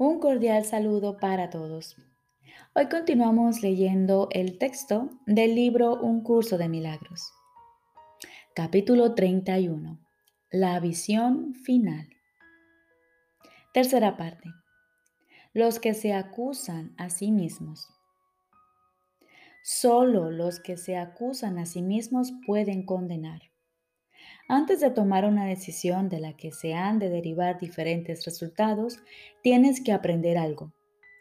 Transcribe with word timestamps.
Un 0.00 0.20
cordial 0.20 0.64
saludo 0.64 1.16
para 1.16 1.50
todos. 1.50 1.96
Hoy 2.72 2.88
continuamos 2.88 3.62
leyendo 3.62 4.28
el 4.30 4.56
texto 4.56 5.10
del 5.26 5.56
libro 5.56 6.00
Un 6.00 6.22
curso 6.22 6.56
de 6.56 6.68
milagros. 6.68 7.32
Capítulo 8.54 9.16
31. 9.16 9.98
La 10.52 10.78
visión 10.78 11.52
final. 11.52 12.08
Tercera 13.74 14.16
parte. 14.16 14.48
Los 15.52 15.80
que 15.80 15.94
se 15.94 16.12
acusan 16.12 16.94
a 16.96 17.10
sí 17.10 17.32
mismos. 17.32 17.88
Solo 19.64 20.30
los 20.30 20.60
que 20.60 20.76
se 20.76 20.96
acusan 20.96 21.58
a 21.58 21.66
sí 21.66 21.82
mismos 21.82 22.32
pueden 22.46 22.86
condenar. 22.86 23.40
Antes 24.50 24.80
de 24.80 24.90
tomar 24.90 25.26
una 25.26 25.44
decisión 25.44 26.08
de 26.08 26.20
la 26.20 26.34
que 26.34 26.52
se 26.52 26.72
han 26.72 26.98
de 26.98 27.10
derivar 27.10 27.60
diferentes 27.60 28.24
resultados, 28.24 28.98
tienes 29.42 29.82
que 29.82 29.92
aprender 29.92 30.38
algo 30.38 30.72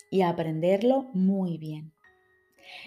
y 0.10 0.22
aprenderlo 0.22 1.10
muy 1.14 1.58
bien. 1.58 1.92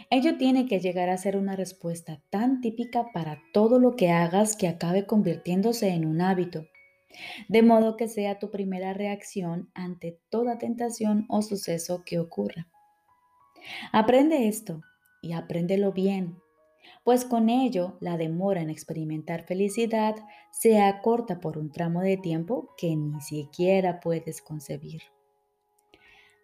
Ello 0.09 0.39
tiene 0.39 0.67
que 0.67 0.81
llegar 0.81 1.11
a 1.11 1.19
ser 1.19 1.37
una 1.37 1.57
respuesta 1.57 2.23
tan 2.31 2.63
típica 2.63 3.13
para 3.13 3.43
todo 3.53 3.79
lo 3.79 3.97
que 3.97 4.11
hagas 4.11 4.57
que 4.57 4.67
acabe 4.67 5.05
convirtiéndose 5.05 5.91
en 5.91 6.07
un 6.07 6.23
hábito, 6.23 6.67
de 7.49 7.63
modo 7.63 7.99
que 7.99 8.09
sea 8.09 8.39
tu 8.39 8.51
primera 8.51 8.95
reacción 8.95 9.71
ante 9.75 10.19
toda 10.31 10.57
tentación 10.57 11.27
o 11.29 11.43
suceso 11.43 12.03
que 12.07 12.19
ocurra. 12.19 12.67
Aprende 13.93 14.49
esto 14.49 14.81
y 15.21 15.33
apréndelo 15.33 15.93
bien 15.93 16.39
pues 17.05 17.25
con 17.25 17.49
ello 17.49 17.97
la 18.01 18.17
demora 18.17 18.61
en 18.61 18.71
experimentar 18.71 19.45
felicidad 19.45 20.17
se 20.51 20.81
acorta 20.81 21.41
por 21.41 21.59
un 21.59 21.71
tramo 21.73 22.01
de 22.01 22.17
tiempo 22.17 22.75
que 22.77 22.95
ni 22.97 23.21
siquiera 23.21 24.01
puedes 24.01 24.43
concebir. 24.43 25.03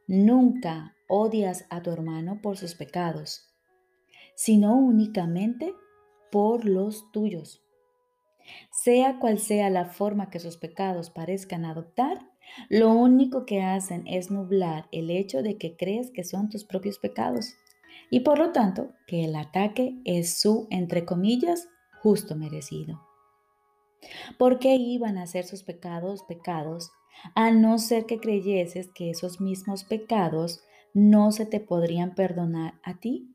Nunca 0.06 0.94
odias 1.08 1.66
a 1.70 1.82
tu 1.82 1.90
hermano 1.90 2.40
por 2.40 2.56
sus 2.56 2.74
pecados, 2.74 3.52
sino 4.34 4.76
únicamente 4.76 5.74
por 6.30 6.64
los 6.64 7.10
tuyos. 7.12 7.62
Sea 8.70 9.18
cual 9.18 9.38
sea 9.38 9.70
la 9.70 9.86
forma 9.86 10.30
que 10.30 10.38
sus 10.38 10.56
pecados 10.56 11.10
parezcan 11.10 11.64
adoptar, 11.64 12.30
lo 12.68 12.92
único 12.92 13.44
que 13.44 13.62
hacen 13.62 14.06
es 14.06 14.30
nublar 14.30 14.86
el 14.92 15.10
hecho 15.10 15.42
de 15.42 15.58
que 15.58 15.76
crees 15.76 16.12
que 16.12 16.22
son 16.22 16.48
tus 16.48 16.64
propios 16.64 16.98
pecados 16.98 17.56
y 18.10 18.20
por 18.20 18.38
lo 18.38 18.52
tanto 18.52 18.92
que 19.06 19.24
el 19.24 19.34
ataque 19.36 20.00
es 20.04 20.40
su, 20.40 20.66
entre 20.70 21.04
comillas, 21.04 21.68
justo 22.02 22.36
merecido. 22.36 23.00
¿Por 24.38 24.58
qué 24.58 24.76
iban 24.76 25.18
a 25.18 25.26
ser 25.26 25.44
sus 25.44 25.62
pecados 25.62 26.22
pecados 26.24 26.90
a 27.34 27.50
no 27.50 27.78
ser 27.78 28.06
que 28.06 28.18
creyeses 28.18 28.88
que 28.94 29.10
esos 29.10 29.40
mismos 29.40 29.84
pecados 29.84 30.60
no 30.92 31.32
se 31.32 31.46
te 31.46 31.60
podrían 31.60 32.14
perdonar 32.14 32.74
a 32.82 32.98
ti? 33.00 33.32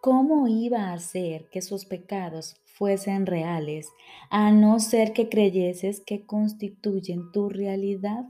¿Cómo 0.00 0.48
iba 0.48 0.92
a 0.92 0.98
ser 0.98 1.48
que 1.50 1.62
sus 1.62 1.84
pecados 1.84 2.56
fuesen 2.64 3.26
reales 3.26 3.88
a 4.30 4.50
no 4.50 4.80
ser 4.80 5.12
que 5.12 5.28
creyeses 5.28 6.00
que 6.00 6.26
constituyen 6.26 7.30
tu 7.30 7.48
realidad? 7.48 8.24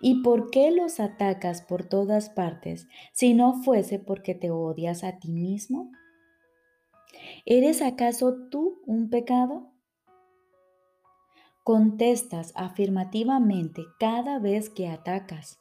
¿Y 0.00 0.22
por 0.22 0.50
qué 0.50 0.70
los 0.70 1.00
atacas 1.00 1.62
por 1.62 1.84
todas 1.84 2.30
partes 2.30 2.88
si 3.12 3.34
no 3.34 3.62
fuese 3.62 3.98
porque 3.98 4.34
te 4.34 4.50
odias 4.50 5.04
a 5.04 5.18
ti 5.18 5.30
mismo? 5.30 5.90
¿Eres 7.44 7.82
acaso 7.82 8.48
tú 8.50 8.80
un 8.86 9.10
pecado? 9.10 9.72
Contestas 11.64 12.52
afirmativamente 12.54 13.84
cada 13.98 14.38
vez 14.38 14.70
que 14.70 14.88
atacas, 14.88 15.60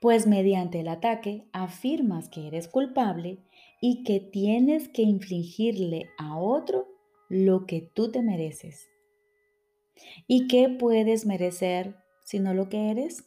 pues 0.00 0.26
mediante 0.26 0.80
el 0.80 0.88
ataque 0.88 1.46
afirmas 1.52 2.28
que 2.28 2.48
eres 2.48 2.66
culpable 2.66 3.38
y 3.80 4.02
que 4.02 4.20
tienes 4.20 4.88
que 4.88 5.02
infligirle 5.02 6.10
a 6.18 6.36
otro 6.36 6.88
lo 7.28 7.64
que 7.66 7.80
tú 7.80 8.10
te 8.10 8.22
mereces. 8.22 8.88
¿Y 10.26 10.48
qué 10.48 10.68
puedes 10.68 11.26
merecer 11.26 11.96
sino 12.30 12.54
lo 12.54 12.68
que 12.68 12.92
eres? 12.92 13.24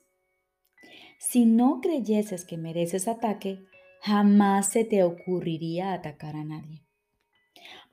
Si 1.19 1.45
no 1.45 1.81
creyeses 1.81 2.45
que 2.45 2.57
mereces 2.57 3.09
ataque, 3.09 3.59
jamás 4.01 4.69
se 4.69 4.85
te 4.85 5.03
ocurriría 5.03 5.91
atacar 5.91 6.37
a 6.37 6.45
nadie. 6.45 6.85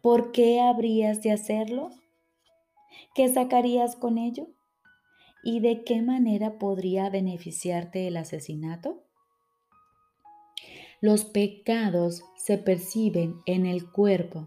¿Por 0.01 0.31
qué 0.31 0.61
habrías 0.61 1.21
de 1.21 1.33
hacerlo? 1.33 1.91
¿Qué 3.13 3.29
sacarías 3.29 3.97
con 3.97 4.19
ello? 4.19 4.47
¿Y 5.43 5.59
de 5.59 5.83
qué 5.83 6.01
manera 6.01 6.61
podría 6.61 7.11
beneficiarte 7.11 8.07
el 8.07 8.17
asesinato? 8.17 9.03
Los 11.01 11.25
pecados 11.25 12.23
se 12.37 12.57
perciben 12.57 13.41
en 13.47 13.67
el 13.67 13.91
cuerpo, 13.91 14.47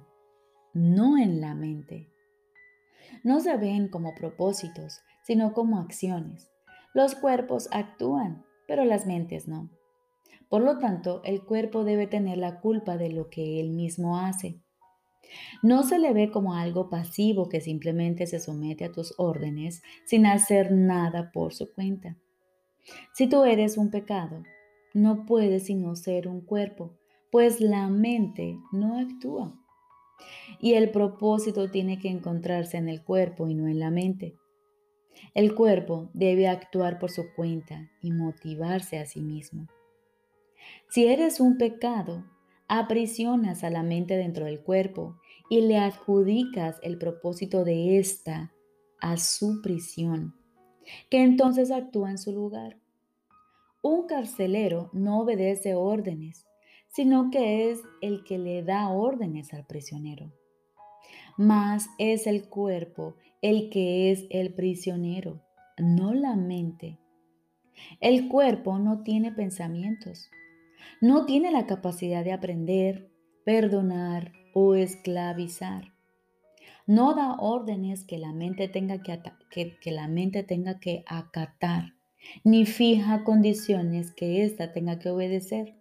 no 0.74 1.18
en 1.18 1.42
la 1.42 1.56
mente. 1.56 2.08
No 3.22 3.42
se 3.42 3.58
ven 3.58 3.90
como 3.90 4.16
propósitos, 4.16 5.02
sino 5.24 5.54
como 5.54 5.80
acciones. 5.80 6.53
Los 6.94 7.16
cuerpos 7.16 7.70
actúan, 7.72 8.46
pero 8.68 8.86
las 8.86 9.06
mentes 9.06 9.48
no. 9.48 9.70
Por 10.48 10.62
lo 10.62 10.78
tanto, 10.78 11.22
el 11.24 11.44
cuerpo 11.44 11.84
debe 11.84 12.06
tener 12.06 12.38
la 12.38 12.60
culpa 12.60 12.98
de 12.98 13.10
lo 13.10 13.30
que 13.30 13.60
él 13.60 13.72
mismo 13.72 14.20
hace. 14.20 14.62
No 15.64 15.82
se 15.82 15.98
le 15.98 16.14
ve 16.14 16.30
como 16.30 16.54
algo 16.54 16.92
pasivo 16.92 17.50
que 17.50 17.62
simplemente 17.62 18.28
se 18.28 18.40
somete 18.40 18.86
a 18.86 18.92
tus 18.92 19.16
órdenes 19.18 19.82
sin 20.06 20.28
hacer 20.28 20.72
nada 20.72 21.32
por 21.32 21.54
su 21.54 21.74
cuenta. 21.74 22.18
Si 23.14 23.28
tú 23.28 23.44
eres 23.44 23.78
un 23.78 23.90
pecado, 23.90 24.44
no 24.94 25.26
puedes 25.26 25.66
sino 25.66 25.96
ser 25.96 26.28
un 26.28 26.42
cuerpo, 26.42 26.94
pues 27.32 27.60
la 27.60 27.88
mente 27.88 28.60
no 28.72 29.00
actúa. 29.00 29.60
Y 30.60 30.74
el 30.74 30.92
propósito 30.92 31.72
tiene 31.72 31.98
que 31.98 32.10
encontrarse 32.10 32.78
en 32.78 32.90
el 32.90 33.04
cuerpo 33.04 33.48
y 33.48 33.56
no 33.56 33.68
en 33.68 33.80
la 33.80 33.90
mente. 33.90 34.36
El 35.34 35.56
cuerpo 35.56 36.10
debe 36.14 36.48
actuar 36.48 37.00
por 37.00 37.12
su 37.12 37.34
cuenta 37.36 37.90
y 38.02 38.12
motivarse 38.12 39.00
a 39.00 39.06
sí 39.06 39.22
mismo. 39.22 39.68
Si 40.90 41.08
eres 41.08 41.40
un 41.40 41.58
pecado, 41.58 42.24
aprisionas 42.68 43.64
a 43.64 43.70
la 43.70 43.84
mente 43.84 44.16
dentro 44.16 44.46
del 44.46 44.62
cuerpo 44.62 45.18
y 45.50 45.62
le 45.62 45.78
adjudicas 45.78 46.80
el 46.82 46.98
propósito 46.98 47.64
de 47.64 48.00
ésta 48.00 48.54
a 49.00 49.18
su 49.18 49.62
prisión, 49.62 50.36
que 51.10 51.22
entonces 51.24 51.72
actúa 51.72 52.12
en 52.12 52.18
su 52.18 52.32
lugar. 52.32 52.78
Un 53.82 54.08
carcelero 54.08 54.90
no 54.94 55.20
obedece 55.20 55.76
órdenes, 55.76 56.48
sino 56.88 57.32
que 57.32 57.70
es 57.70 57.82
el 58.02 58.24
que 58.24 58.38
le 58.38 58.64
da 58.64 58.88
órdenes 58.90 59.54
al 59.54 59.66
prisionero. 59.66 60.32
Mas 61.38 61.90
es 61.98 62.28
el 62.28 62.48
cuerpo 62.48 63.16
el 63.44 63.70
que 63.70 64.10
es 64.10 64.26
el 64.30 64.54
prisionero, 64.54 65.44
no 65.78 66.14
la 66.14 66.38
mente. 66.38 66.98
El 68.00 68.30
cuerpo 68.30 68.80
no 68.80 69.04
tiene 69.04 69.34
pensamientos, 69.34 70.30
no 71.02 71.26
tiene 71.26 71.52
la 71.52 71.68
capacidad 71.68 72.24
de 72.24 72.32
aprender, 72.32 73.12
perdonar 73.44 74.32
o 74.54 74.76
esclavizar. 74.76 75.94
No 76.88 77.16
da 77.16 77.36
órdenes 77.38 78.06
que 78.06 78.18
la 78.18 78.32
mente 78.32 78.70
tenga 78.70 79.04
que, 79.04 79.78
que, 79.78 79.92
la 79.92 80.08
mente 80.08 80.44
tenga 80.44 80.80
que 80.80 81.04
acatar, 81.06 81.96
ni 82.46 82.66
fija 82.66 83.26
condiciones 83.26 84.14
que 84.14 84.44
ésta 84.44 84.72
tenga 84.72 85.00
que 85.00 85.10
obedecer. 85.10 85.76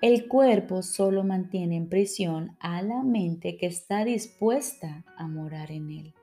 El 0.00 0.28
cuerpo 0.28 0.82
solo 0.82 1.24
mantiene 1.24 1.74
en 1.74 1.88
prisión 1.88 2.56
a 2.60 2.80
la 2.82 3.02
mente 3.02 3.56
que 3.56 3.66
está 3.66 4.04
dispuesta 4.04 5.04
a 5.16 5.26
morar 5.26 5.72
en 5.72 5.90
él. 5.90 6.14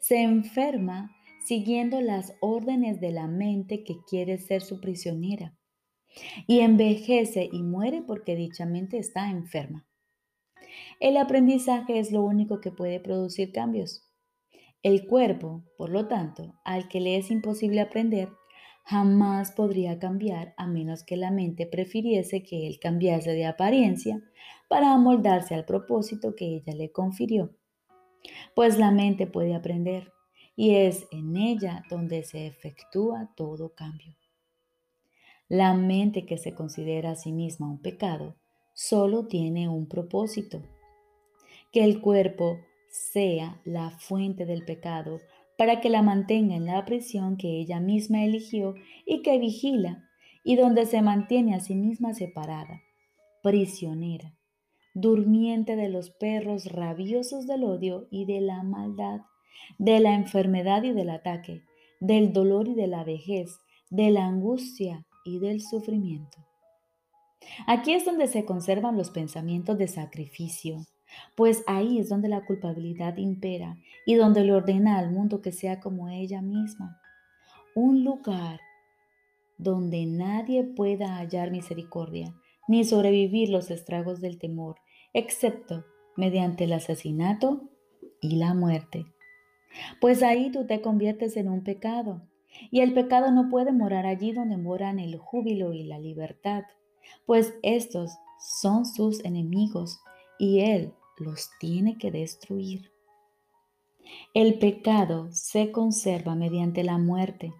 Se 0.00 0.22
enferma 0.22 1.16
siguiendo 1.46 2.00
las 2.00 2.34
órdenes 2.40 3.00
de 3.00 3.12
la 3.12 3.28
mente 3.28 3.84
que 3.84 3.98
quiere 4.08 4.38
ser 4.38 4.62
su 4.62 4.80
prisionera. 4.80 5.56
Y 6.46 6.60
envejece 6.60 7.48
y 7.52 7.62
muere 7.62 8.02
porque 8.02 8.34
dicha 8.34 8.66
mente 8.66 8.98
está 8.98 9.30
enferma. 9.30 9.86
El 10.98 11.16
aprendizaje 11.16 11.98
es 11.98 12.10
lo 12.10 12.22
único 12.22 12.60
que 12.60 12.72
puede 12.72 12.98
producir 12.98 13.52
cambios. 13.52 14.02
El 14.82 15.06
cuerpo, 15.06 15.62
por 15.76 15.90
lo 15.90 16.08
tanto, 16.08 16.54
al 16.64 16.88
que 16.88 17.00
le 17.00 17.16
es 17.16 17.30
imposible 17.30 17.80
aprender, 17.80 18.28
jamás 18.82 19.52
podría 19.52 19.98
cambiar 19.98 20.54
a 20.56 20.66
menos 20.66 21.04
que 21.04 21.16
la 21.16 21.30
mente 21.30 21.66
prefiriese 21.66 22.42
que 22.42 22.66
él 22.66 22.78
cambiase 22.80 23.32
de 23.32 23.46
apariencia 23.46 24.20
para 24.68 24.92
amoldarse 24.92 25.54
al 25.54 25.64
propósito 25.64 26.34
que 26.34 26.56
ella 26.56 26.74
le 26.74 26.90
confirió 26.90 27.54
pues 28.54 28.78
la 28.78 28.90
mente 28.90 29.26
puede 29.26 29.54
aprender 29.54 30.12
y 30.56 30.76
es 30.76 31.06
en 31.10 31.36
ella 31.36 31.82
donde 31.90 32.24
se 32.24 32.46
efectúa 32.46 33.30
todo 33.36 33.74
cambio. 33.74 34.16
La 35.48 35.74
mente 35.74 36.26
que 36.26 36.38
se 36.38 36.54
considera 36.54 37.12
a 37.12 37.16
sí 37.16 37.32
misma 37.32 37.68
un 37.68 37.80
pecado 37.80 38.34
solo 38.72 39.26
tiene 39.26 39.68
un 39.68 39.86
propósito, 39.86 40.62
que 41.72 41.84
el 41.84 42.00
cuerpo 42.00 42.58
sea 42.90 43.60
la 43.64 43.90
fuente 43.90 44.46
del 44.46 44.64
pecado 44.64 45.20
para 45.56 45.80
que 45.80 45.90
la 45.90 46.02
mantenga 46.02 46.54
en 46.56 46.66
la 46.66 46.84
prisión 46.84 47.36
que 47.36 47.60
ella 47.60 47.80
misma 47.80 48.24
eligió 48.24 48.74
y 49.06 49.22
que 49.22 49.38
vigila, 49.38 50.02
y 50.44 50.56
donde 50.56 50.86
se 50.86 51.02
mantiene 51.02 51.54
a 51.54 51.60
sí 51.60 51.74
misma 51.74 52.14
separada, 52.14 52.80
prisionera, 53.42 54.34
durmiente 54.96 55.76
de 55.76 55.90
los 55.90 56.08
perros 56.08 56.72
rabiosos 56.72 57.46
del 57.46 57.64
odio 57.64 58.08
y 58.10 58.24
de 58.24 58.40
la 58.40 58.62
maldad, 58.62 59.20
de 59.78 60.00
la 60.00 60.14
enfermedad 60.14 60.84
y 60.84 60.92
del 60.92 61.10
ataque, 61.10 61.64
del 62.00 62.32
dolor 62.32 62.66
y 62.66 62.74
de 62.74 62.86
la 62.86 63.04
vejez, 63.04 63.60
de 63.90 64.10
la 64.10 64.24
angustia 64.24 65.04
y 65.22 65.38
del 65.38 65.60
sufrimiento. 65.60 66.38
Aquí 67.66 67.92
es 67.92 68.06
donde 68.06 68.26
se 68.26 68.46
conservan 68.46 68.96
los 68.96 69.10
pensamientos 69.10 69.76
de 69.76 69.86
sacrificio, 69.86 70.78
pues 71.36 71.62
ahí 71.66 71.98
es 71.98 72.08
donde 72.08 72.28
la 72.28 72.46
culpabilidad 72.46 73.18
impera 73.18 73.76
y 74.06 74.14
donde 74.14 74.44
le 74.44 74.54
ordena 74.54 74.98
al 74.98 75.10
mundo 75.10 75.42
que 75.42 75.52
sea 75.52 75.78
como 75.78 76.08
ella 76.08 76.40
misma. 76.40 77.02
Un 77.74 78.02
lugar 78.02 78.60
donde 79.58 80.06
nadie 80.06 80.64
pueda 80.64 81.18
hallar 81.18 81.50
misericordia 81.50 82.34
ni 82.68 82.84
sobrevivir 82.84 83.48
los 83.48 83.70
estragos 83.70 84.20
del 84.20 84.38
temor, 84.38 84.76
excepto 85.16 85.86
mediante 86.14 86.64
el 86.64 86.74
asesinato 86.74 87.70
y 88.20 88.36
la 88.36 88.52
muerte. 88.52 89.06
Pues 90.00 90.22
ahí 90.22 90.50
tú 90.52 90.66
te 90.66 90.82
conviertes 90.82 91.36
en 91.38 91.48
un 91.48 91.64
pecado, 91.64 92.22
y 92.70 92.80
el 92.80 92.92
pecado 92.92 93.30
no 93.32 93.48
puede 93.48 93.72
morar 93.72 94.06
allí 94.06 94.32
donde 94.32 94.56
moran 94.56 94.98
el 94.98 95.16
júbilo 95.16 95.72
y 95.72 95.84
la 95.84 95.98
libertad, 95.98 96.64
pues 97.24 97.54
estos 97.62 98.12
son 98.38 98.84
sus 98.84 99.24
enemigos 99.24 100.00
y 100.38 100.60
él 100.60 100.92
los 101.18 101.48
tiene 101.60 101.96
que 101.96 102.10
destruir. 102.10 102.90
El 104.34 104.58
pecado 104.58 105.28
se 105.32 105.72
conserva 105.72 106.34
mediante 106.34 106.84
la 106.84 106.98
muerte 106.98 107.52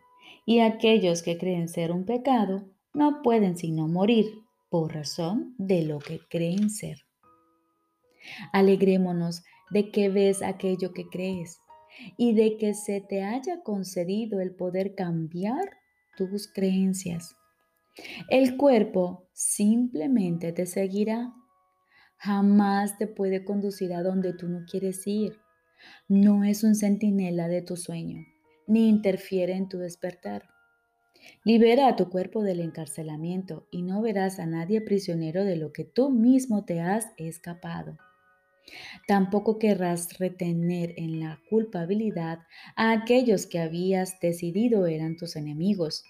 y 0.44 0.60
aquellos 0.60 1.22
que 1.22 1.38
creen 1.38 1.68
ser 1.68 1.90
un 1.90 2.04
pecado 2.04 2.64
no 2.92 3.22
pueden 3.22 3.56
sino 3.56 3.88
morir 3.88 4.26
por 4.68 4.94
razón 4.94 5.54
de 5.58 5.82
lo 5.82 5.98
que 5.98 6.20
creen 6.28 6.70
ser. 6.70 7.05
Alegrémonos 8.52 9.42
de 9.70 9.90
que 9.90 10.08
ves 10.08 10.42
aquello 10.42 10.92
que 10.92 11.08
crees 11.08 11.60
y 12.16 12.34
de 12.34 12.56
que 12.56 12.74
se 12.74 13.00
te 13.00 13.22
haya 13.22 13.62
concedido 13.62 14.40
el 14.40 14.54
poder 14.54 14.94
cambiar 14.94 15.78
tus 16.16 16.48
creencias. 16.52 17.36
El 18.28 18.56
cuerpo 18.56 19.28
simplemente 19.32 20.52
te 20.52 20.66
seguirá 20.66 21.32
Jamás 22.18 22.96
te 22.98 23.06
puede 23.06 23.44
conducir 23.44 23.92
a 23.92 24.02
donde 24.02 24.32
tú 24.32 24.48
no 24.48 24.64
quieres 24.64 25.06
ir. 25.06 25.38
No 26.08 26.44
es 26.44 26.64
un 26.64 26.74
centinela 26.74 27.48
de 27.48 27.62
tu 27.62 27.76
sueño, 27.76 28.24
ni 28.66 28.88
interfiere 28.88 29.54
en 29.54 29.68
tu 29.68 29.78
despertar. 29.78 30.48
Libera 31.44 31.88
a 31.88 31.96
tu 31.96 32.08
cuerpo 32.08 32.42
del 32.42 32.60
encarcelamiento 32.60 33.66
y 33.70 33.82
no 33.82 34.00
verás 34.00 34.38
a 34.38 34.46
nadie 34.46 34.80
prisionero 34.80 35.44
de 35.44 35.56
lo 35.56 35.72
que 35.72 35.84
tú 35.84 36.10
mismo 36.10 36.64
te 36.64 36.80
has 36.80 37.08
escapado. 37.16 37.98
Tampoco 39.06 39.58
querrás 39.58 40.18
retener 40.18 40.94
en 40.96 41.20
la 41.20 41.40
culpabilidad 41.48 42.40
a 42.74 42.90
aquellos 42.90 43.46
que 43.46 43.60
habías 43.60 44.18
decidido 44.20 44.86
eran 44.86 45.16
tus 45.16 45.36
enemigos, 45.36 46.04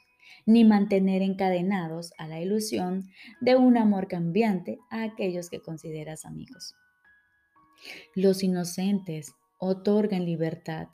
ni 0.47 0.65
mantener 0.65 1.23
encadenados 1.23 2.13
a 2.19 2.29
la 2.29 2.41
ilusión 2.41 3.11
de 3.41 3.57
un 3.57 3.77
amor 3.77 4.09
cambiante 4.09 4.79
a 4.91 5.03
aquellos 5.03 5.51
que 5.51 5.61
consideras 5.61 6.25
amigos. 6.25 6.75
Los 8.15 8.43
inocentes 8.43 9.35
otorgan 9.59 10.25
libertad 10.25 10.89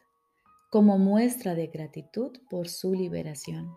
como 0.71 0.99
muestra 0.99 1.55
de 1.55 1.67
gratitud 1.67 2.33
por 2.49 2.69
su 2.69 2.95
liberación. 2.95 3.71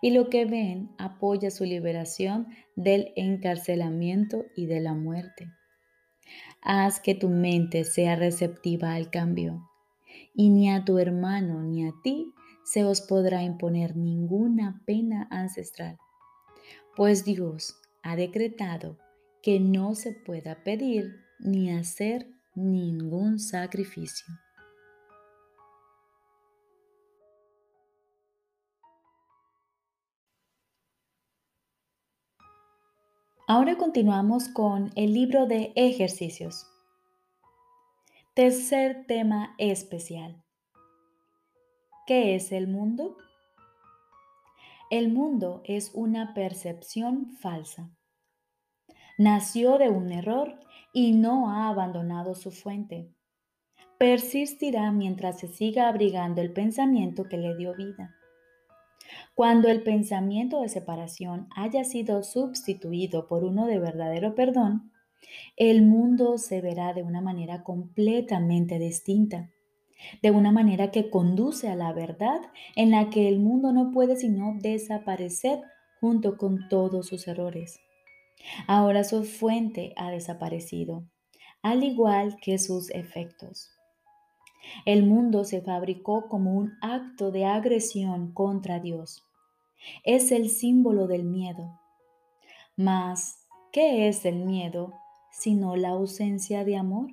Y 0.00 0.12
lo 0.12 0.30
que 0.30 0.46
ven 0.46 0.90
apoya 0.96 1.50
su 1.50 1.64
liberación 1.64 2.48
del 2.74 3.12
encarcelamiento 3.16 4.46
y 4.56 4.64
de 4.64 4.80
la 4.80 4.94
muerte. 4.94 5.52
Haz 6.62 7.00
que 7.00 7.14
tu 7.14 7.28
mente 7.28 7.84
sea 7.84 8.16
receptiva 8.16 8.94
al 8.94 9.10
cambio, 9.10 9.68
y 10.34 10.50
ni 10.50 10.70
a 10.70 10.84
tu 10.84 10.98
hermano 10.98 11.62
ni 11.62 11.86
a 11.86 11.92
ti 12.02 12.32
se 12.64 12.84
os 12.84 13.00
podrá 13.00 13.42
imponer 13.42 13.96
ninguna 13.96 14.82
pena 14.86 15.28
ancestral, 15.30 15.98
pues 16.96 17.24
Dios 17.24 17.76
ha 18.02 18.16
decretado 18.16 18.98
que 19.42 19.60
no 19.60 19.94
se 19.94 20.12
pueda 20.12 20.64
pedir 20.64 21.14
ni 21.38 21.70
hacer 21.70 22.26
ningún 22.54 23.38
sacrificio. 23.38 24.26
Ahora 33.48 33.76
continuamos 33.76 34.48
con 34.48 34.90
el 34.96 35.12
libro 35.12 35.46
de 35.46 35.72
ejercicios. 35.76 36.66
Tercer 38.34 39.06
tema 39.06 39.54
especial. 39.58 40.42
¿Qué 42.08 42.34
es 42.34 42.50
el 42.50 42.66
mundo? 42.66 43.16
El 44.90 45.12
mundo 45.12 45.62
es 45.64 45.92
una 45.94 46.34
percepción 46.34 47.36
falsa. 47.36 47.88
Nació 49.16 49.78
de 49.78 49.90
un 49.90 50.10
error 50.10 50.58
y 50.92 51.12
no 51.12 51.48
ha 51.48 51.68
abandonado 51.68 52.34
su 52.34 52.50
fuente. 52.50 53.14
Persistirá 53.96 54.90
mientras 54.90 55.38
se 55.38 55.46
siga 55.46 55.86
abrigando 55.86 56.40
el 56.40 56.52
pensamiento 56.52 57.28
que 57.28 57.36
le 57.36 57.54
dio 57.54 57.76
vida. 57.76 58.12
Cuando 59.34 59.68
el 59.68 59.82
pensamiento 59.82 60.62
de 60.62 60.68
separación 60.68 61.48
haya 61.54 61.84
sido 61.84 62.22
sustituido 62.22 63.28
por 63.28 63.44
uno 63.44 63.66
de 63.66 63.78
verdadero 63.78 64.34
perdón, 64.34 64.92
el 65.56 65.82
mundo 65.82 66.38
se 66.38 66.60
verá 66.60 66.92
de 66.94 67.02
una 67.02 67.20
manera 67.20 67.62
completamente 67.62 68.78
distinta 68.78 69.50
de 70.22 70.30
una 70.30 70.52
manera 70.52 70.90
que 70.90 71.10
conduce 71.10 71.68
a 71.68 71.76
la 71.76 71.92
verdad 71.92 72.40
en 72.74 72.90
la 72.90 73.10
que 73.10 73.28
el 73.28 73.38
mundo 73.38 73.72
no 73.72 73.90
puede 73.90 74.16
sino 74.16 74.54
desaparecer 74.60 75.60
junto 76.00 76.36
con 76.36 76.68
todos 76.68 77.06
sus 77.06 77.26
errores. 77.28 77.80
Ahora 78.66 79.04
su 79.04 79.24
fuente 79.24 79.92
ha 79.96 80.10
desaparecido, 80.10 81.04
al 81.62 81.82
igual 81.82 82.36
que 82.40 82.58
sus 82.58 82.90
efectos. 82.90 83.75
El 84.84 85.04
mundo 85.04 85.44
se 85.44 85.60
fabricó 85.60 86.28
como 86.28 86.54
un 86.54 86.72
acto 86.80 87.30
de 87.30 87.44
agresión 87.44 88.32
contra 88.32 88.80
Dios. 88.80 89.26
Es 90.04 90.32
el 90.32 90.48
símbolo 90.48 91.06
del 91.06 91.24
miedo. 91.24 91.80
Mas, 92.76 93.46
¿qué 93.72 94.08
es 94.08 94.24
el 94.24 94.44
miedo 94.44 94.92
sino 95.30 95.76
la 95.76 95.90
ausencia 95.90 96.64
de 96.64 96.76
amor? 96.76 97.10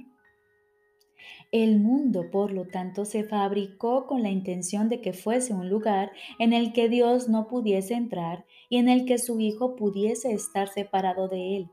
El 1.51 1.79
mundo, 1.79 2.31
por 2.31 2.51
lo 2.51 2.65
tanto, 2.65 3.05
se 3.05 3.23
fabricó 3.23 4.07
con 4.07 4.23
la 4.23 4.29
intención 4.29 4.89
de 4.89 5.01
que 5.01 5.13
fuese 5.13 5.53
un 5.53 5.69
lugar 5.69 6.11
en 6.39 6.51
el 6.51 6.73
que 6.73 6.89
Dios 6.89 7.29
no 7.29 7.47
pudiese 7.47 7.93
entrar 7.93 8.45
y 8.69 8.77
en 8.77 8.89
el 8.89 9.05
que 9.05 9.19
su 9.19 9.39
Hijo 9.39 9.75
pudiese 9.75 10.33
estar 10.33 10.67
separado 10.67 11.27
de 11.27 11.57
él. 11.57 11.69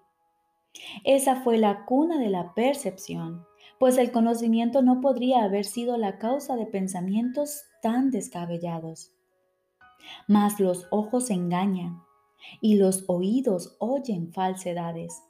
Esa 1.05 1.43
fue 1.43 1.59
la 1.59 1.85
cuna 1.85 2.19
de 2.19 2.29
la 2.29 2.55
percepción, 2.55 3.45
pues 3.81 3.97
el 3.97 4.13
conocimiento 4.13 4.83
no 4.83 5.01
podría 5.01 5.43
haber 5.43 5.65
sido 5.65 5.97
la 5.97 6.19
causa 6.19 6.55
de 6.55 6.67
pensamientos 6.67 7.63
tan 7.81 8.11
descabellados. 8.11 9.15
Mas 10.29 10.61
los 10.61 10.87
ojos 10.91 11.31
engañan 11.31 12.03
y 12.61 12.77
los 12.77 13.05
oídos 13.09 13.77
oyen 13.81 14.35
falsedades. 14.35 15.23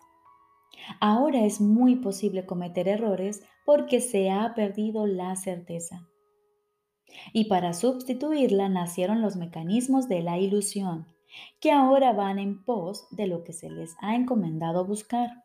Ahora 0.99 1.45
es 1.45 1.61
muy 1.61 1.95
posible 1.95 2.45
cometer 2.45 2.88
errores 2.88 3.40
porque 3.64 4.00
se 4.00 4.30
ha 4.30 4.52
perdido 4.57 5.07
la 5.07 5.37
certeza. 5.37 6.09
Y 7.33 7.45
para 7.45 7.73
sustituirla 7.73 8.69
nacieron 8.69 9.23
los 9.23 9.37
mecanismos 9.37 10.09
de 10.09 10.23
la 10.25 10.38
ilusión, 10.38 11.07
que 11.61 11.71
ahora 11.71 12.12
van 12.14 12.40
en 12.40 12.64
pos 12.64 13.07
de 13.12 13.28
lo 13.28 13.45
que 13.45 13.52
se 13.52 13.71
les 13.71 13.95
ha 14.00 14.16
encomendado 14.16 14.85
buscar. 14.85 15.45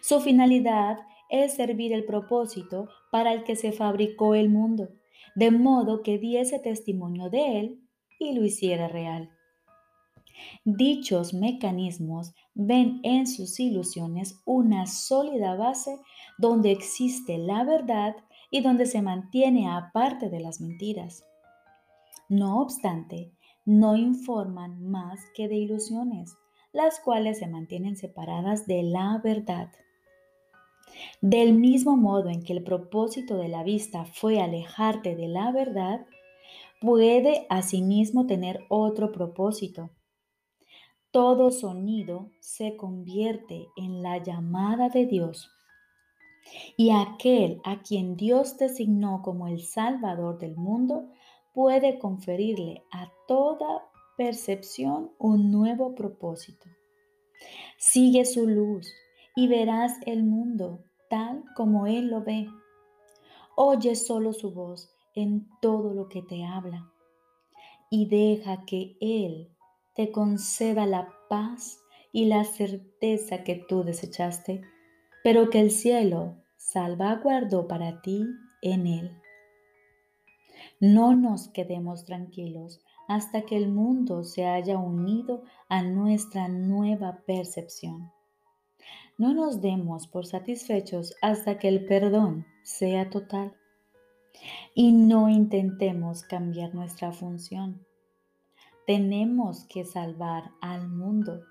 Su 0.00 0.20
finalidad 0.20 0.98
es 1.30 1.54
servir 1.54 1.92
el 1.92 2.04
propósito 2.04 2.88
para 3.10 3.32
el 3.32 3.44
que 3.44 3.56
se 3.56 3.72
fabricó 3.72 4.34
el 4.34 4.48
mundo, 4.48 4.88
de 5.34 5.50
modo 5.50 6.02
que 6.02 6.18
diese 6.18 6.58
testimonio 6.58 7.30
de 7.30 7.60
él 7.60 7.80
y 8.18 8.34
lo 8.34 8.44
hiciera 8.44 8.88
real. 8.88 9.30
Dichos 10.64 11.32
mecanismos 11.32 12.34
ven 12.54 13.00
en 13.02 13.26
sus 13.26 13.58
ilusiones 13.60 14.40
una 14.44 14.86
sólida 14.86 15.56
base 15.56 15.98
donde 16.38 16.72
existe 16.72 17.38
la 17.38 17.64
verdad 17.64 18.16
y 18.50 18.60
donde 18.60 18.86
se 18.86 19.02
mantiene 19.02 19.70
aparte 19.70 20.28
de 20.28 20.40
las 20.40 20.60
mentiras. 20.60 21.24
No 22.28 22.60
obstante, 22.60 23.32
no 23.64 23.96
informan 23.96 24.82
más 24.82 25.20
que 25.34 25.48
de 25.48 25.56
ilusiones, 25.56 26.36
las 26.72 27.00
cuales 27.00 27.38
se 27.38 27.46
mantienen 27.46 27.96
separadas 27.96 28.66
de 28.66 28.82
la 28.82 29.20
verdad. 29.22 29.70
Del 31.20 31.54
mismo 31.54 31.96
modo 31.96 32.28
en 32.28 32.42
que 32.42 32.52
el 32.52 32.62
propósito 32.62 33.36
de 33.36 33.48
la 33.48 33.62
vista 33.62 34.04
fue 34.04 34.40
alejarte 34.40 35.16
de 35.16 35.28
la 35.28 35.50
verdad, 35.52 36.06
puede 36.80 37.46
asimismo 37.48 38.26
tener 38.26 38.64
otro 38.68 39.12
propósito. 39.12 39.90
Todo 41.10 41.50
sonido 41.50 42.30
se 42.40 42.76
convierte 42.76 43.68
en 43.76 44.02
la 44.02 44.22
llamada 44.22 44.88
de 44.88 45.06
Dios. 45.06 45.50
Y 46.76 46.90
aquel 46.90 47.60
a 47.64 47.82
quien 47.82 48.16
Dios 48.16 48.56
designó 48.56 49.22
como 49.22 49.48
el 49.48 49.62
Salvador 49.62 50.38
del 50.38 50.56
mundo 50.56 51.08
puede 51.54 51.98
conferirle 51.98 52.84
a 52.92 53.10
toda 53.26 53.82
percepción 54.16 55.10
un 55.18 55.50
nuevo 55.50 55.94
propósito. 55.94 56.68
Sigue 57.78 58.24
su 58.24 58.46
luz 58.46 58.92
y 59.36 59.46
verás 59.46 59.98
el 60.06 60.24
mundo 60.24 60.82
tal 61.08 61.44
como 61.54 61.86
Él 61.86 62.08
lo 62.08 62.22
ve. 62.24 62.48
Oye 63.54 63.94
solo 63.94 64.32
su 64.32 64.50
voz 64.52 64.90
en 65.14 65.48
todo 65.60 65.94
lo 65.94 66.08
que 66.08 66.22
te 66.22 66.44
habla 66.44 66.90
y 67.90 68.08
deja 68.08 68.64
que 68.64 68.96
Él 69.00 69.52
te 69.94 70.10
conceda 70.10 70.86
la 70.86 71.08
paz 71.28 71.78
y 72.12 72.24
la 72.24 72.44
certeza 72.44 73.44
que 73.44 73.54
tú 73.54 73.84
desechaste, 73.84 74.62
pero 75.22 75.50
que 75.50 75.60
el 75.60 75.70
cielo 75.70 76.36
salvaguardó 76.56 77.68
para 77.68 78.00
ti 78.00 78.24
en 78.62 78.86
Él. 78.86 79.22
No 80.80 81.14
nos 81.14 81.48
quedemos 81.48 82.04
tranquilos 82.04 82.80
hasta 83.06 83.42
que 83.42 83.56
el 83.56 83.68
mundo 83.68 84.24
se 84.24 84.46
haya 84.46 84.78
unido 84.78 85.44
a 85.68 85.82
nuestra 85.82 86.48
nueva 86.48 87.22
percepción. 87.26 88.15
No 89.18 89.32
nos 89.32 89.62
demos 89.62 90.06
por 90.06 90.26
satisfechos 90.26 91.14
hasta 91.22 91.58
que 91.58 91.68
el 91.68 91.86
perdón 91.86 92.46
sea 92.62 93.08
total. 93.08 93.56
Y 94.74 94.92
no 94.92 95.30
intentemos 95.30 96.22
cambiar 96.22 96.74
nuestra 96.74 97.12
función. 97.12 97.86
Tenemos 98.86 99.64
que 99.64 99.84
salvar 99.84 100.50
al 100.60 100.88
mundo, 100.88 101.42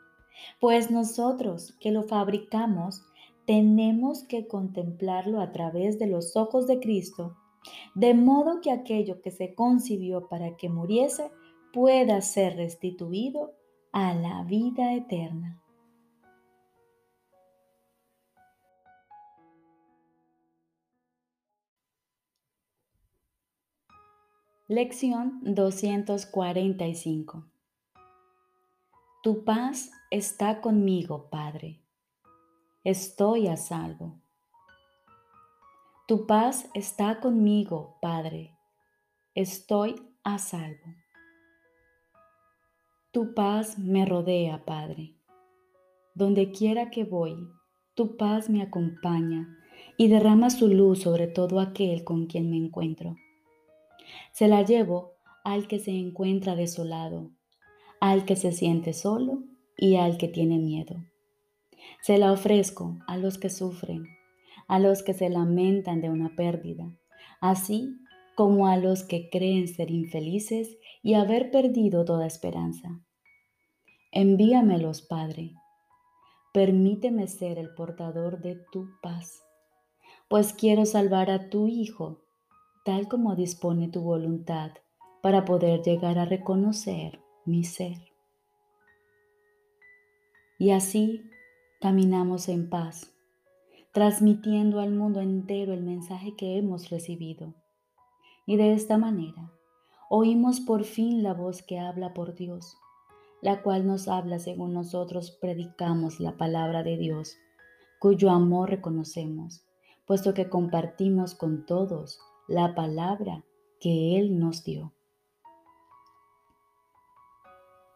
pues 0.62 0.92
nosotros 0.92 1.76
que 1.80 1.92
lo 1.92 2.04
fabricamos 2.04 3.04
tenemos 3.46 4.24
que 4.24 4.48
contemplarlo 4.48 5.40
a 5.40 5.52
través 5.52 6.00
de 6.00 6.08
los 6.08 6.36
ojos 6.36 6.68
de 6.68 6.80
Cristo, 6.80 7.36
de 7.94 8.14
modo 8.14 8.62
que 8.62 8.72
aquello 8.72 9.22
que 9.22 9.32
se 9.32 9.54
concibió 9.54 10.28
para 10.28 10.56
que 10.56 10.70
muriese 10.70 11.32
pueda 11.74 12.22
ser 12.22 12.58
restituido 12.58 13.54
a 13.92 14.14
la 14.14 14.44
vida 14.44 14.94
eterna. 14.94 15.62
Lección 24.68 25.42
245 25.44 27.46
Tu 29.22 29.44
paz 29.44 29.92
está 30.10 30.60
conmigo, 30.60 31.30
Padre. 31.30 31.84
Estoy 32.84 33.48
a 33.48 33.58
salvo. 33.58 34.20
Tu 36.08 36.26
paz 36.26 36.68
está 36.74 37.20
conmigo, 37.20 38.00
Padre. 38.02 38.58
Estoy 39.36 40.02
a 40.24 40.40
salvo. 40.40 40.96
Tu 43.12 43.36
paz 43.36 43.78
me 43.78 44.04
rodea, 44.04 44.66
Padre. 44.66 45.14
Donde 46.16 46.52
quiera 46.52 46.90
que 46.90 47.04
voy, 47.04 47.36
tu 47.94 48.18
paz 48.18 48.50
me 48.50 48.64
acompaña 48.64 49.48
y 49.96 50.08
derrama 50.08 50.50
su 50.50 50.70
luz 50.70 51.04
sobre 51.04 51.28
todo 51.28 51.60
aquel 51.60 52.04
con 52.04 52.26
quien 52.26 52.50
me 52.50 52.58
encuentro. 52.58 53.16
Se 54.32 54.48
la 54.48 54.64
llevo 54.64 55.14
al 55.44 55.68
que 55.68 55.80
se 55.80 55.92
encuentra 55.92 56.56
desolado, 56.56 57.32
al 58.02 58.26
que 58.26 58.36
se 58.36 58.52
siente 58.52 58.94
solo 58.94 59.44
y 59.78 59.96
al 59.96 60.18
que 60.18 60.28
tiene 60.28 60.58
miedo. 60.58 61.06
Se 62.02 62.18
la 62.18 62.32
ofrezco 62.32 62.98
a 63.08 63.18
los 63.18 63.38
que 63.38 63.50
sufren, 63.50 64.08
a 64.68 64.80
los 64.80 65.04
que 65.04 65.14
se 65.14 65.30
lamentan 65.30 66.02
de 66.02 66.10
una 66.10 66.36
pérdida, 66.36 66.98
así 67.42 67.96
como 68.36 68.68
a 68.68 68.78
los 68.78 69.04
que 69.04 69.30
creen 69.30 69.68
ser 69.68 69.92
infelices 69.92 70.78
y 71.02 71.14
haber 71.14 71.52
perdido 71.52 72.04
toda 72.06 72.26
esperanza. 72.26 73.02
Envíamelos, 74.12 75.02
Padre. 75.02 75.54
Permíteme 76.54 77.28
ser 77.28 77.60
el 77.60 77.74
portador 77.76 78.42
de 78.42 78.58
tu 78.72 78.88
paz, 79.02 79.44
pues 80.28 80.54
quiero 80.54 80.86
salvar 80.86 81.30
a 81.30 81.50
tu 81.50 81.68
Hijo 81.68 82.25
tal 82.86 83.08
como 83.08 83.36
dispone 83.36 83.88
tu 83.88 84.02
voluntad 84.02 84.72
para 85.24 85.44
poder 85.44 85.82
llegar 85.82 86.20
a 86.20 86.26
reconocer 86.26 87.20
mi 87.44 87.64
ser. 87.64 87.98
Y 90.60 90.70
así 90.70 91.24
caminamos 91.82 92.48
en 92.48 92.70
paz, 92.70 93.12
transmitiendo 93.92 94.80
al 94.82 94.92
mundo 94.92 95.20
entero 95.20 95.74
el 95.74 95.82
mensaje 95.82 96.36
que 96.36 96.60
hemos 96.60 96.92
recibido. 96.92 97.56
Y 98.46 98.56
de 98.56 98.74
esta 98.74 99.00
manera 99.00 99.52
oímos 100.08 100.60
por 100.60 100.84
fin 100.84 101.24
la 101.24 101.34
voz 101.34 101.64
que 101.64 101.80
habla 101.80 102.14
por 102.14 102.36
Dios, 102.36 102.78
la 103.42 103.64
cual 103.64 103.88
nos 103.88 104.08
habla 104.08 104.38
según 104.38 104.76
nosotros 104.76 105.32
predicamos 105.32 106.20
la 106.20 106.38
palabra 106.38 106.84
de 106.84 106.98
Dios, 106.98 107.36
cuyo 107.98 108.30
amor 108.30 108.70
reconocemos, 108.70 109.66
puesto 110.06 110.36
que 110.36 110.50
compartimos 110.50 111.34
con 111.34 111.66
todos 111.66 112.20
la 112.48 112.76
palabra 112.76 113.44
que 113.80 114.18
Él 114.18 114.40
nos 114.40 114.64
dio. 114.64 114.94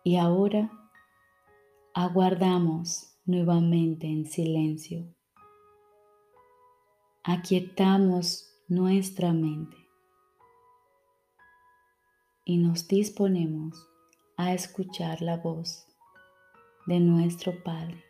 Y 0.03 0.17
ahora 0.17 0.71
aguardamos 1.93 3.17
nuevamente 3.25 4.07
en 4.07 4.25
silencio. 4.25 5.05
Aquietamos 7.23 8.49
nuestra 8.67 9.33
mente 9.33 9.77
y 12.45 12.57
nos 12.57 12.87
disponemos 12.87 13.87
a 14.37 14.53
escuchar 14.53 15.21
la 15.21 15.37
voz 15.37 15.85
de 16.87 16.99
nuestro 16.99 17.61
Padre. 17.63 18.03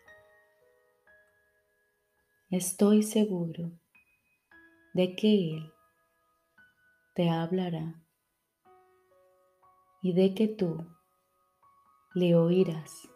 Estoy 2.50 3.04
seguro 3.04 3.72
de 4.94 5.16
que 5.16 5.56
Él 5.56 5.74
te 7.20 7.30
hablará 7.30 8.02
y 10.02 10.14
de 10.14 10.34
que 10.34 10.48
tú 10.48 10.88
le 12.14 12.34
oirás. 12.34 13.09